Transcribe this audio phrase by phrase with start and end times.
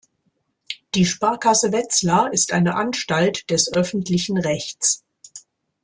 [0.95, 5.03] Die Sparkasse Wetzlar ist eine Anstalt des öffentlichen Rechts.